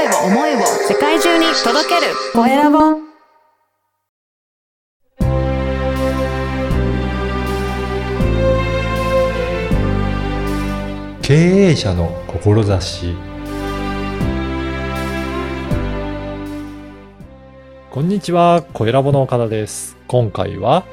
[0.00, 2.78] 声を、思いを世界中に届けるコエラボ
[11.20, 13.14] 経営者の志
[17.90, 19.98] こんにちは、コエラボの岡田です。
[20.06, 20.84] 今回は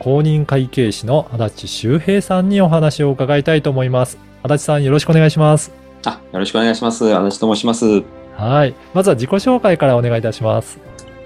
[0.00, 4.18] 公認会計士の足立修平さんにお話を伺いたいと思います。
[4.42, 5.70] 足立さんよろしくお願いします。
[6.04, 7.14] あ、よろしくお願いします。
[7.14, 8.25] 足立と申します。
[8.36, 8.74] はい。
[8.92, 10.78] まずは自己紹介からお願いいたします。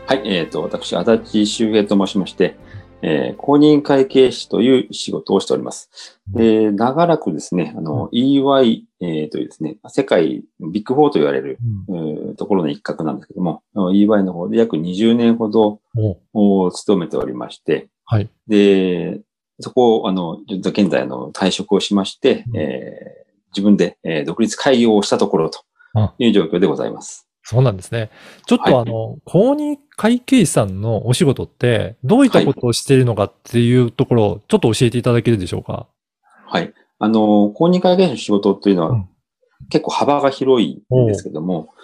[0.06, 2.56] はい、えっ、と、私、足立修平と申しまして、
[3.02, 6.20] えー公認会計士という仕事をしております。
[6.28, 15.80] で、長らくですね、あの、EY、えーというですね、世界ビッグフォーと言われる、えーところの一角なんですけども、EY の方で約20年ほど
[16.32, 18.29] おを務めておりまして、はい。
[18.46, 19.20] で、
[19.60, 23.20] そこを、あの、現在、あの、退職をしまして、うんえー
[23.52, 25.65] 自分で、えー独立開業をしたところと
[26.18, 27.28] いう状況でございます。
[27.42, 28.10] そうなんですね。
[28.46, 35.88] ちょっとはいあの、公認会計士さんのお仕事って、どういったことをしているのかっていうところを、ちょっと教えていただけるでしょうか？
[36.46, 36.73] はい。
[36.98, 39.09] あの、公認会計士の仕事というのは、うん
[39.68, 41.74] 結構幅が広いんですけども、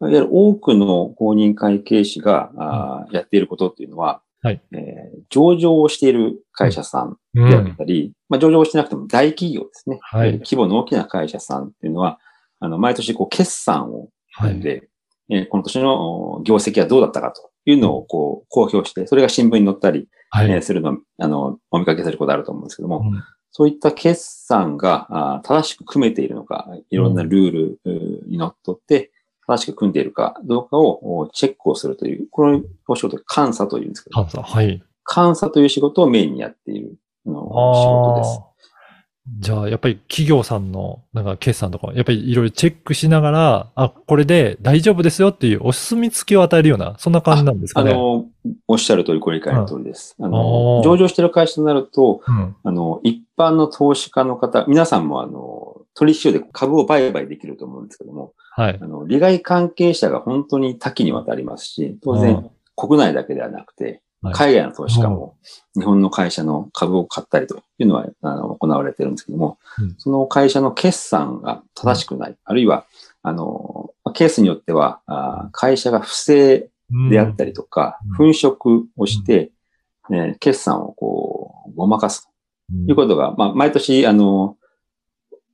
[0.00, 9.98] いわゆる多くの公認会計士が、あーやっていることっていうのは、はいえー上場をしている会社さんうであったり、まあ、上場をしてなくても大企業ですね。
[10.00, 12.18] はい規模の大きな会社さんっていうのは、
[12.66, 14.50] あの、毎年こう決算をはい。
[14.50, 14.88] 読んで、
[15.30, 20.50] えーこの年のお業績はどうだったかというのをこう公表して、それが新聞に載ったり、はい。
[20.50, 23.22] えーするのを、あの、お見かけすることあると思うんですけども、うん
[23.52, 27.80] そういった決算があー正しく組めているのか、いろんなルール
[28.28, 29.12] にのっとって、
[29.46, 34.82] 正しく組んでいるかどうかをおチェックをするという、このお仕事、監査というんですけど、監査はい。
[35.14, 38.40] 監査という仕事をメインにやっているあの仕事です。
[39.40, 47.90] じゃあ、やっぱり企業さんの、なんか決算とか、やっぱりいろいろチェックしながら、あ、これで大丈夫ですよっていうお墨付きを与えるような、そんな感じなんですかね？
[47.90, 48.26] あの、
[48.68, 50.14] おっしゃる通り、ご理解の通りです。
[50.20, 52.56] ああのー、上場している会社となると、うん。
[52.62, 58.78] あの、一般の投資家の方、皆さんもあの、取引所で株を売買できると思うんですけども、はい。
[58.80, 65.36] あの、利害関係者が本当に多岐にわたりますし、当然、国内だけではなくて、はい海外の投資家も
[65.74, 69.94] 日本の会社の株を買ったりというのはあの行われてるんですけども、うん。
[69.98, 72.86] その会社の決算が正しくない、あるいは、
[73.22, 78.32] あの、ケースによっては、あ会社が不正うんであったりとか、うん。
[78.32, 79.50] 粉飾をして、
[80.10, 82.30] えー決算をこう、ごまかす
[82.72, 82.86] うん。
[82.86, 84.56] ということが、まあ、毎年、あの、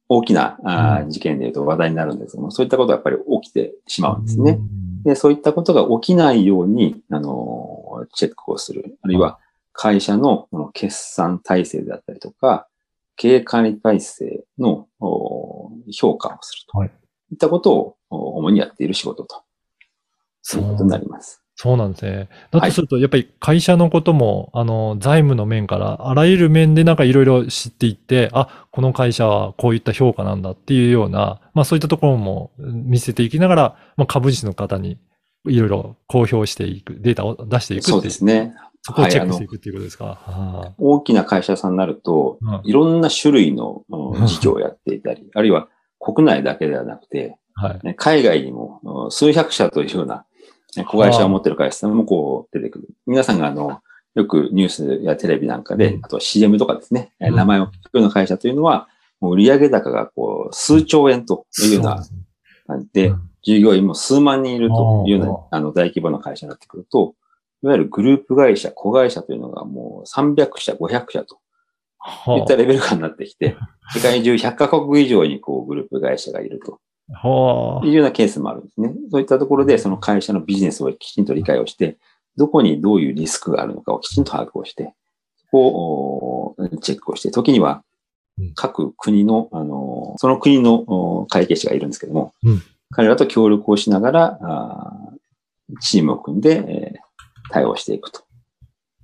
[0.09, 4.53] 大きなあ事件で言うと話題になるんですけども、そういったことがやっぱり起きてしまうんですね。
[4.53, 5.03] うん。
[5.05, 7.82] で、そういったことが起きないように、あの、
[8.13, 8.99] チェックをする。
[9.03, 9.39] あるいは、
[9.73, 12.69] 会社のこの決算体制であったりとか、
[13.17, 16.79] 経営管理体制のお評価をすると。
[16.79, 16.91] はい
[17.33, 19.39] いったことをお主にやっている仕事とい
[20.43, 21.43] そううことになります。
[21.55, 22.29] そうなんですね。
[22.51, 34.99] だとすると、やっぱり会社のことも、あの、財務の面から、あらゆる面でなんかいろいろ知っていって、あ、この会社はこういった評価なんだっていうような、まあそういったところもうん見せていきながら、まあ株主の方に
[35.47, 38.55] いろいろ公表していく、データを出していくそうですね。
[38.83, 40.21] そこをチェックしていくっていうことですか？
[40.27, 40.73] あ。
[40.79, 42.61] 大きな会社さんになると、うん。
[42.65, 43.85] いろんな種類の
[44.27, 45.69] 事業をやっていたり、あるいは
[46.01, 47.81] 国内だけではなくて、あはい。
[47.85, 50.25] ね海外にもうん数百社というような
[50.77, 52.89] ね子会社を持っている会社さんもこう出てくる。
[53.07, 53.81] 皆さんがあの、
[54.15, 56.05] よくニュースやテレビなんかで、うん。
[56.05, 57.37] あと CM とかですね、えうん。
[57.37, 58.89] 名前を聞くような会社というのは、
[59.21, 62.05] もう売上高がこう数兆円というような
[62.67, 67.15] 感じで、うん従業員も数万人いるというようなああの大規模な会社になってくると、
[67.63, 71.41] いわゆるグループ会社、子会社というのがもう300社、500社と
[72.27, 73.57] いはったレベル感になってきて、
[73.95, 76.81] 世界中100カ国以上にこうグループ会社がいると。
[77.85, 78.95] いうようなケースもあるんですね。
[79.11, 81.99] そういったところでその会社のビジネスをきちんと理解をして、
[82.37, 84.95] どこにどういうリスクがあるのかをきちんと把握をして、
[85.37, 87.83] そこをおチェックをして、時には
[88.39, 88.55] うん。
[88.55, 94.39] 各国の、あの、その国のお会計士がいるんですけども、うん彼らと協力をしながら、
[95.81, 97.13] チームを組んで、えー
[97.53, 98.23] 対応していくと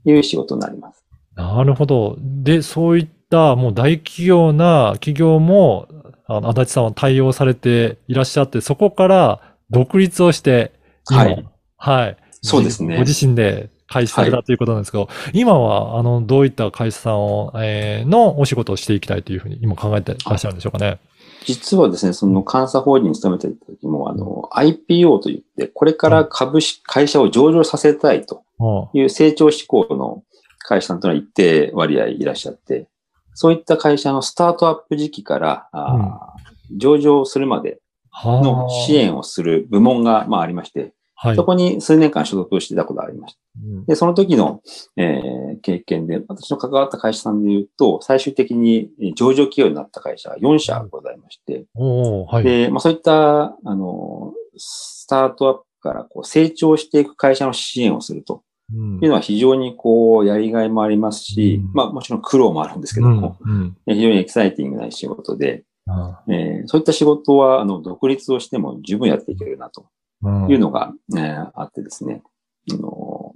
[0.04, 1.04] いう仕事になります。
[1.36, 2.16] なるほど。
[2.18, 5.86] で、そういったもう大企業な企業も、
[6.26, 9.40] あの、足立さんは対応されていらっしゃって、そこから
[9.70, 10.72] 独立をして、
[11.10, 11.48] 今はい。
[11.76, 12.16] はい。
[12.42, 20.98] そうですねご自身で開始されたということなんですけど、今は、あの、どういった会社さんを、えーのお仕事をしていきたいというふうに今考えていらっしゃるんでしょうかね？
[21.44, 29.04] 実はですね、その監査法人に勤めていた時も、あの、IPO といって、これから株式、会社を上場させたいとはい。
[29.04, 30.22] う成長志向の
[30.58, 32.86] 会社さんというのは一定割合いらっしゃって、
[33.34, 37.80] そういった会社のスタートアップ時期から、あー上場するまで
[38.24, 41.36] の支援をする部門が、まあ、ありまして、はい。
[41.36, 43.40] そこに数年間所属してたことがありました。
[43.60, 43.84] うん。
[43.86, 44.60] で、その時の、
[44.96, 51.66] えー経験で、私の関わった会社さんで言うと、最終的にえー上場企業になった会社が4社ございまして、
[52.26, 52.44] はい。
[52.44, 58.42] で、まあそういった、あの、スタートアップからこう成長していく会社の支援をすると。
[58.72, 58.94] うん。
[59.02, 61.72] いうのは非常にこう、やりがいもありますし、うん。
[61.72, 63.36] まあもちろん苦労もあるんですけども、
[63.88, 69.80] 非常にエキサイティングな仕事で、あえーそういった仕事は、あの、独立をしても十分やっていけるなと。
[69.80, 69.86] うん
[70.48, 72.22] いうのが、えーあってですね、
[72.72, 73.32] あの、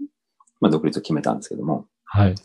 [0.60, 2.30] まあ独立を決めたんですけども、はい。
[2.30, 2.38] いわ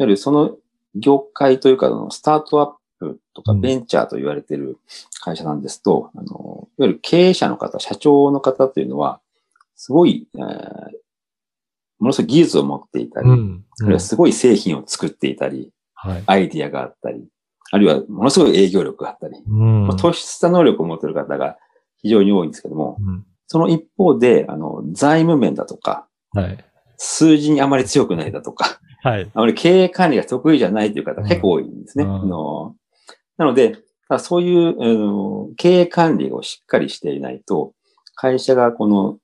[0.00, 0.56] ゆるその
[0.94, 4.78] 業界というか、スタートアップとかうんベンチャーと言われている
[5.20, 9.20] 会社なんですと、あの、いわゆる経営者の方、社長の方というのは、
[9.76, 10.40] すごい、えー
[12.00, 13.64] ものすごい技術を持っていたり、うん。
[13.80, 16.22] あるいはすごい製品を作っていたり、はい。
[16.26, 17.24] アイディアがあったり、
[17.70, 21.56] あるいはものすごい営業力があったり、うんまあ、突出した能力を持っている方が
[22.02, 26.64] 非常に多いんですけども、うんその一方で、あの、財務面だとか、はい。
[26.96, 29.30] 数字にあまり強くないだとか、はい。
[29.34, 32.04] あまり経営管理が得意じゃないという方うん結構多いんですね。
[32.04, 32.76] うんあの
[33.36, 33.76] なので、
[34.08, 37.74] あそういうあの経営管理をしっかりしていないと、
[38.14, 39.18] 会社がこの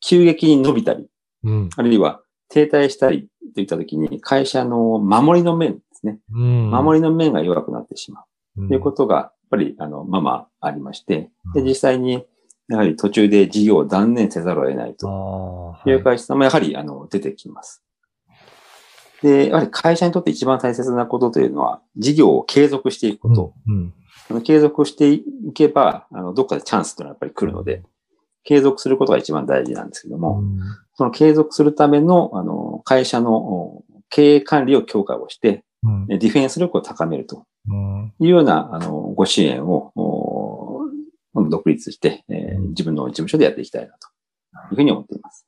[0.00, 1.06] 急激に伸びたり、
[1.44, 1.70] うん。
[1.76, 6.18] あるいは停滞したりといったときに、会社の守りの面ですね。
[6.32, 6.70] うん。
[6.70, 8.22] 守りの面が弱くなってしま
[8.56, 12.24] うりということが、やっぱり、あの、まあまあありまして、で、うん実際に、
[12.72, 15.90] やはり途中で事業を断念せざるを得ないあとあ。
[15.90, 17.84] いう会社もやはり、あの、出てきます。
[19.22, 23.54] で、やはり会社にとって一番大切なことというのは、事業を継続していくこと。
[23.68, 23.94] うん。
[24.30, 25.22] あの継続してい
[25.54, 27.82] けば、あの、どっかでチャンスというのはやっぱり来るので、
[28.44, 30.58] 継続することが一番大事なんですけども、うん
[30.94, 40.31] その継続するための、あの、会社のお経営管理を強化をして、うんディフェンス力を高めるとうんいうような、あの、ご支援を、お
[41.34, 44.08] 独立して、えーうん自分の事務所でやっていきたいなと
[44.70, 45.46] いうふうに思っています。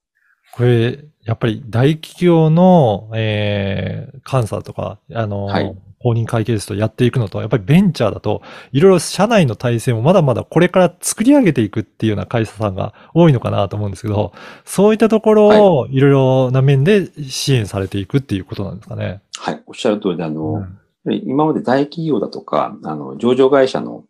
[0.53, 8.43] これ、やっぱり大企業の、えー、監査とか、あの、はい公認会計士とやっていくのと、やっぱりベンチャーだと、
[8.73, 14.35] いろいろ社内の体制もまだまだこれから作り上げていくっていうような会社さんが多いのかなと思うんですけど、
[14.67, 19.23] そういったところをいろいろな面で支援されていくっていうことなんですかね。
[19.39, 19.63] はい。
[19.65, 24.05] おっしゃる通りで、あの、うん今まで大企業だとか、あの、上場会社の、うん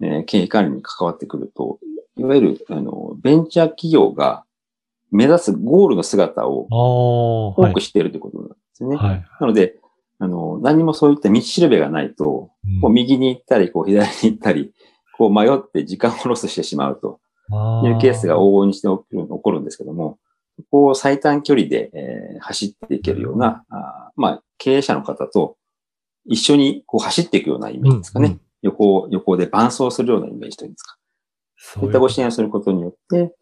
[0.00, 1.78] えー経営管理に関わってくると、
[2.16, 4.44] いわゆる、あの、ベンチャー企業が
[5.10, 7.80] 目指すゴールの姿を多く。
[7.80, 8.96] しているということなんですよね。
[8.96, 9.24] はい。
[9.40, 9.78] なので、
[10.18, 14.72] あの、何もそういった道しるべがないと、うんこう右に行ったり、こう左に行ったり、
[15.16, 17.20] こう迷って時間をロスしてしまうと
[17.86, 20.18] いうケースが往々にして起きる起こるんですけども、
[20.70, 25.56] こう最短距離で、えー走っていけるような、あーまあ、経営者の方と
[26.26, 28.26] 一緒にこう走っていくようなイメージですかね。
[28.26, 30.96] うんうん横、横で伴走するようなイメージというんですか。
[31.56, 33.34] そそういったご支援をすることによって、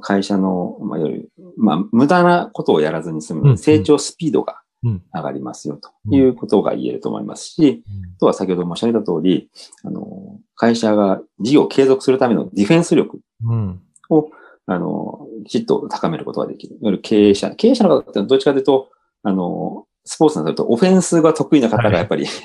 [0.00, 9.50] 会社の、まあ、より、まあ、無駄なことをやらずに済む、成長スピードがうん上がりますよ、ということが言えると思いますし、うんあとは先ほど申し上げた通り、
[9.84, 13.80] あの、会社が事業を継続するためのディフェンス力うん。
[14.10, 14.30] を、
[14.66, 16.74] あの、きちっと高めることができる。
[16.74, 18.90] いわゆる経営者、経営者の方ってどっちかというと、
[19.24, 22.42] あの、スポーツになるとオフェンスが得意な方がやっぱり、そ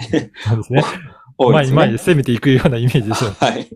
[0.54, 0.84] うですね。
[1.38, 1.76] 多いですね。
[1.76, 3.36] 前に前に攻めていくようなイメージですよね。
[3.40, 3.68] はい。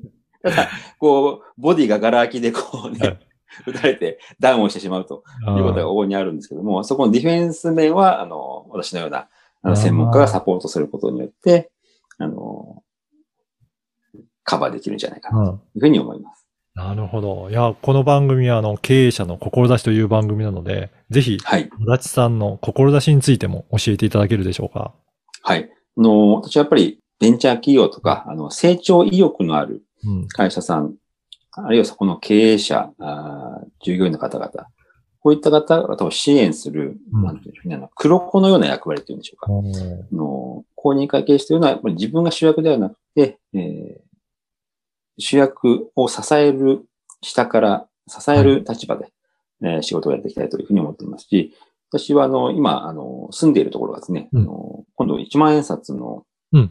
[0.44, 0.70] ただ、
[1.00, 3.20] こう、ボディがガラ空きでこうはね
[3.68, 5.24] い、打たれてダウンをしてしまうと
[5.58, 9.28] いうことが往々にあるんですけども、そこのディフェンス面は、あの、私のような、
[9.62, 11.72] あの、専門家がサポートすることによって、
[12.18, 12.84] あの、
[14.44, 16.48] カバーできるんじゃないかなとうんいうふうに思います。
[16.74, 17.50] なるほど。
[17.50, 21.70] いや、この番組は、あの、経営者の志という番組なので、ぜひ、はい。
[21.88, 24.94] 足立さんの志についても教えていただけるでしょうか？
[25.44, 25.70] はい。
[25.98, 30.28] あの、私はやっぱりベンチャー企業とか、あの、成長意欲のあるうん。
[30.28, 30.96] 会社さん、
[31.52, 34.50] あるいはそこの経営者、あー従業員の方々、
[35.20, 37.24] こういった方々を支援する、うん。
[37.24, 39.52] なんていうんでしょうね、あの黒子のような役割というんでしょうか。
[39.52, 40.02] おー。
[40.02, 44.02] あの公認会計士というのは、やっぱり自分が主役ではなくて、えー
[45.20, 46.86] 主役を支える、
[47.22, 49.12] 下から支える立場で、
[49.62, 51.54] えー仕事をやっていきたいというふうに思っていますし、
[51.92, 54.42] 私は、あの、今、あの、住んでいるところがですね、うん。
[54.42, 56.24] あの今度1万円札のうん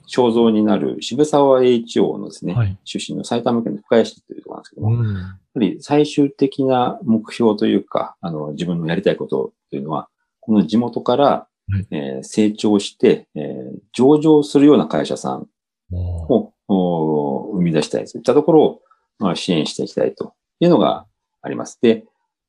[0.06, 2.78] 肖像になる渋沢栄一郎のですね、はい。
[2.84, 5.16] 出身の埼玉県の深谷市というところなんですけども、やっうん。
[5.54, 10.08] ぱり最終的な目標というか、あの、自分のやりたいことというのは、
[10.40, 11.46] この地元から、は
[11.78, 15.48] いえー成長して、えー上場するような会社さん
[15.92, 18.06] をお生み出したい。
[18.06, 18.82] そういったところを、
[19.18, 21.06] まあ、支援していきたいというのが
[21.42, 21.78] あります。
[21.80, 22.04] で、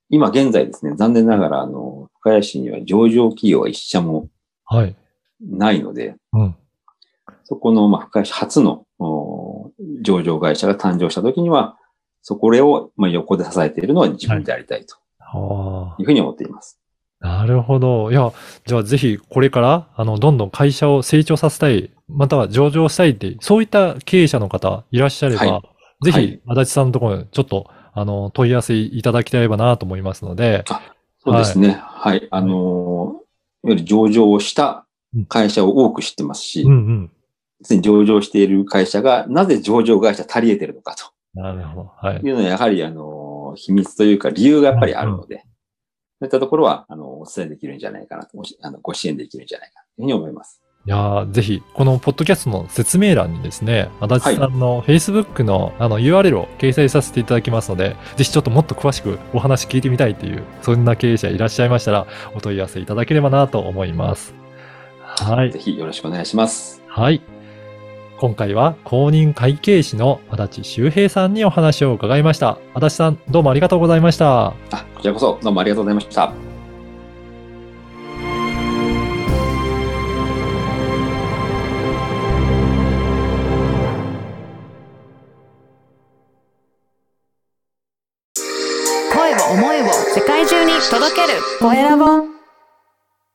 [0.09, 4.27] 今現在ですね、残念ながら、あの、深谷市には上場企業は一社も
[4.65, 4.95] はい。
[5.41, 6.55] ないので、うん。
[7.51, 11.75] そこの、まあ、深谷市初のお上場会社が誕生した時には、
[12.21, 16.79] そこを、まあ、横で支えているのは自分でありたいとはいうふうに思っています。
[17.19, 17.27] あ。
[17.27, 18.09] なるほど。
[18.09, 18.31] いや、
[18.65, 25.61] じゃあぜひこれから、あの、どんどん会社を成長させたい、または上場したいって、そういった経営者の方いらっしゃれば、はい
[26.03, 30.63] ぜひはい、足立さんのところにちょっと、あの、問い合わせいただきたいばなと思いますので、
[31.19, 31.77] そうですね。
[31.81, 32.29] はい。
[32.31, 33.19] あのー、いわ
[33.65, 34.87] ゆる上場をした
[35.27, 37.11] 会社を多く知ってますし、うんうん。
[37.63, 41.91] すでに上場している会社がなぜ上場会社足り得てるのかとなるほど。
[41.95, 42.31] はいい。
[42.31, 45.45] うのはやはり、あのー、秘密というか理由がやっぱりあるので、
[46.19, 50.61] そういったところは、あの、お伝えできるんじゃないかなと、あのご支援できるんじゃないかというふうに思います。
[50.85, 64.33] いやーぜひ、このポッドキャストの説明欄にですね、足立さんの Facebook のあの URL を掲載させていただきますので、ぜひちょっともっと詳しくお話聞いてみたいという、そんな経営者いらっしゃいましたら、お問い合わせいただければなと思います。
[65.01, 65.59] はいぜ。
[65.59, 66.81] ひよろしくお願いします。
[66.87, 67.21] はい。
[68.21, 72.59] 今回は公認会計士の足立修平さんにお話を伺いました。
[72.75, 74.49] 足立さん、どうもありがとうございました。
[74.49, 74.53] あ、
[74.93, 76.50] こちらこそどうもありがとうございました。